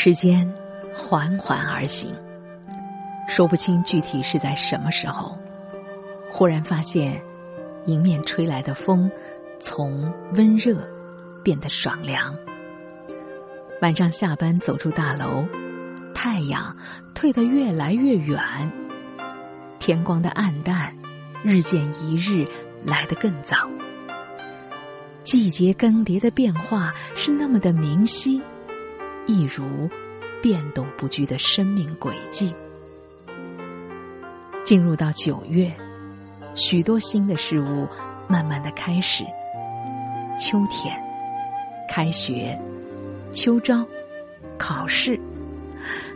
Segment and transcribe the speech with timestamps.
[0.00, 0.48] 时间
[0.94, 2.14] 缓缓而行，
[3.26, 5.36] 说不清具体是在什么时候，
[6.30, 7.20] 忽然发现，
[7.86, 9.10] 迎面吹来的风
[9.58, 10.88] 从温热
[11.42, 12.32] 变得爽凉。
[13.82, 15.44] 晚上下班走出大楼，
[16.14, 16.76] 太阳
[17.12, 18.40] 退得越来越远，
[19.80, 20.96] 天光的暗淡
[21.42, 22.46] 日渐一日
[22.84, 23.68] 来得更早。
[25.24, 28.40] 季节更迭的变化是那么的明晰，
[29.28, 29.88] 一如
[30.42, 32.52] 变动不居的生命轨迹。
[34.64, 35.70] 进入到九月，
[36.54, 37.86] 许多新的事物
[38.26, 39.22] 慢慢的开始。
[40.40, 40.98] 秋天，
[41.88, 42.58] 开学。
[43.30, 43.86] 秋招，
[44.56, 45.20] 考试，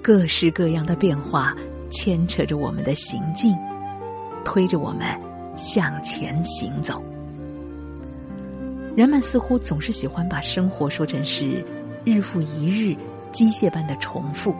[0.00, 1.54] 各式各样的变化
[1.90, 3.54] 牵扯着我们的行进，
[4.46, 5.06] 推着我们
[5.54, 7.04] 向前行走。
[8.96, 11.62] 人们似乎总是喜欢把生活说成是
[12.04, 12.96] 日复一日、
[13.32, 14.54] 机械般的重复，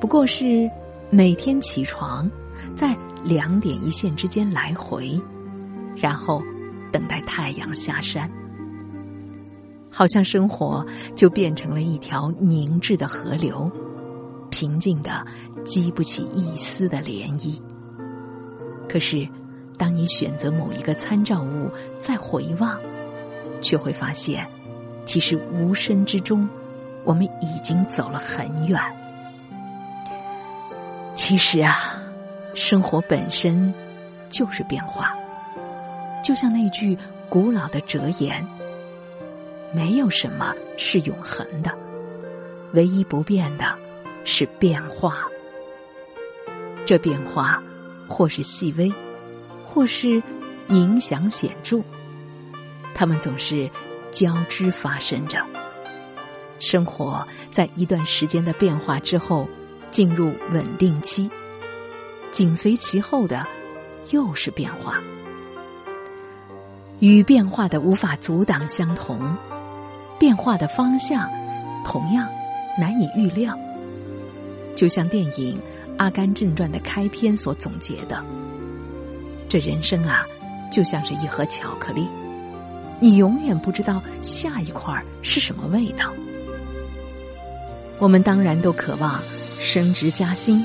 [0.00, 0.70] 不过是
[1.10, 2.30] 每天起床，
[2.76, 5.18] 在两点一线之间来回，
[5.96, 6.42] 然后
[6.92, 8.30] 等待太阳下山。
[9.90, 13.70] 好像生活就变成了一条凝滞的河流，
[14.50, 15.24] 平静的
[15.64, 17.60] 激不起一丝的涟漪。
[18.88, 19.28] 可是，
[19.78, 22.78] 当你选择某一个参照物再回望，
[23.60, 24.46] 却会发现，
[25.04, 26.48] 其实无声之中，
[27.04, 28.80] 我们已经走了很远。
[31.14, 32.00] 其实啊，
[32.54, 33.72] 生活本身
[34.30, 35.14] 就是变化，
[36.24, 36.96] 就像那句
[37.28, 38.44] 古老的哲言。
[39.74, 41.72] 没有什么是永恒的，
[42.74, 43.74] 唯一不变的
[44.22, 45.16] 是变化。
[46.84, 47.62] 这变化
[48.06, 48.92] 或是细微，
[49.64, 50.22] 或是
[50.68, 51.80] 影响显著，
[52.94, 53.66] 他们总是
[54.12, 55.44] 交织发生着。
[56.60, 59.48] 生活在一段时间的变化之后
[59.90, 61.28] 进入稳定期，
[62.30, 63.44] 紧随其后的
[64.10, 65.00] 又是变化，
[67.00, 69.18] 与变化的无法阻挡相同。
[70.20, 71.28] 变化的方向
[71.84, 72.28] 同样
[72.78, 73.58] 难以预料，
[74.76, 75.56] 就像电影
[75.98, 78.24] 《阿甘正传》的开篇所总结的
[79.50, 80.24] ：“这人生啊，
[80.70, 82.06] 就像是一盒巧克力，
[83.02, 86.10] 你永远不知道下一块是什么味道。”
[88.00, 89.20] 我们当然都渴望
[89.60, 90.64] 升职加薪，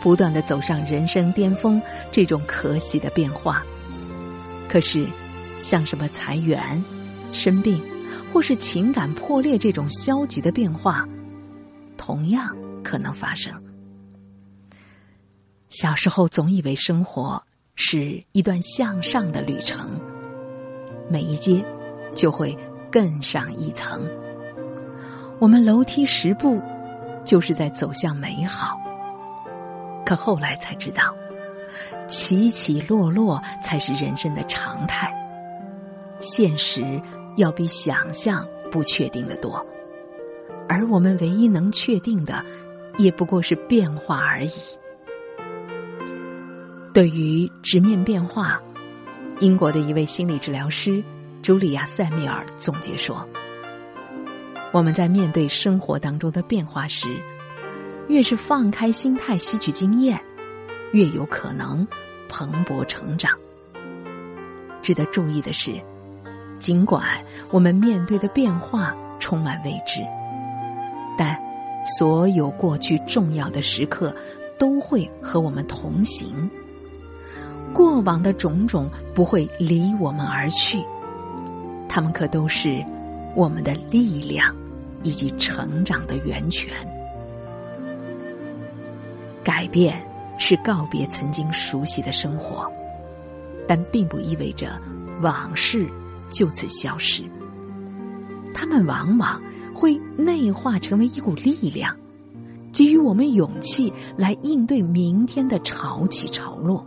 [0.00, 1.82] 不断的走上人生巅峰，
[2.12, 3.62] 这种可喜的变化。
[4.68, 5.06] 可是，
[5.58, 6.84] 像什么裁员、
[7.32, 7.82] 生病。
[8.32, 11.06] 或是情感破裂这种消极的变化，
[11.98, 12.48] 同样
[12.82, 13.52] 可能发生。
[15.68, 17.42] 小时候总以为生活
[17.74, 20.00] 是一段向上的旅程，
[21.08, 21.64] 每一阶
[22.14, 22.56] 就会
[22.90, 24.02] 更上一层。
[25.38, 26.60] 我们楼梯十步，
[27.24, 28.80] 就是在走向美好。
[30.04, 31.14] 可后来才知道，
[32.06, 35.12] 起起落落才是人生的常态。
[36.20, 37.00] 现实。
[37.36, 39.64] 要比想象不确定的多，
[40.68, 42.44] 而我们唯一能确定的，
[42.98, 44.52] 也不过是变化而已。
[46.92, 48.60] 对于直面变化，
[49.42, 51.02] 英国的一位心理治疗师
[51.42, 53.28] 茱莉亚·塞米尔总结说
[54.72, 57.08] ：“我们在面对生活当中的变化时，
[58.06, 60.16] 越是放开心态吸取经验，
[60.92, 61.84] 越有可能
[62.28, 63.32] 蓬勃成长。”
[64.80, 65.72] 值得注意的是。
[66.60, 67.02] 尽管
[67.50, 70.00] 我们面对的变化充满未知，
[71.18, 71.36] 但
[71.98, 74.14] 所有过去重要的时刻
[74.56, 76.48] 都会和我们同行。
[77.72, 80.78] 过往的种种不会离我们而去，
[81.88, 82.84] 他们可都是
[83.34, 84.54] 我们的力量
[85.02, 86.72] 以及成长的源泉。
[89.42, 90.00] 改变
[90.38, 92.70] 是告别曾经熟悉的生活，
[93.66, 94.80] 但并不意味着
[95.20, 95.86] 往事。
[96.30, 97.24] 就此消失，
[98.54, 99.38] 他们往往
[99.74, 101.94] 会内化成为一股力量，
[102.72, 106.86] 给予我们勇气来应对明天的潮起潮落。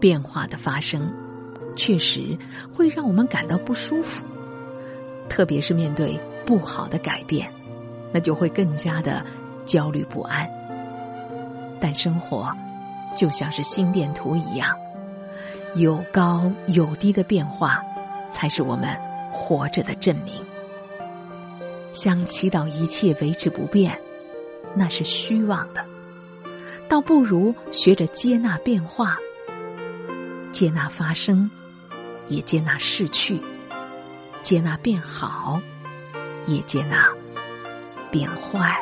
[0.00, 1.12] 变化的发生，
[1.76, 2.36] 确实
[2.72, 4.24] 会让我们感到不舒服，
[5.28, 7.48] 特别是面对不好的改变，
[8.10, 9.22] 那就会更加的
[9.64, 10.48] 焦虑不安。
[11.78, 12.52] 但生活
[13.14, 14.74] 就像是心电图一样。
[15.76, 17.80] 有高有低的变化，
[18.32, 18.88] 才是我们
[19.30, 20.34] 活着的证明。
[21.92, 23.96] 想祈祷一切维持不变，
[24.74, 25.84] 那是虚妄的。
[26.88, 29.16] 倒不如学着接纳变化，
[30.60, 31.50] 接纳发生，
[32.28, 33.40] 也接纳逝去；
[34.42, 35.58] 接纳变好，
[36.46, 37.08] 也接纳
[38.10, 38.78] 变坏。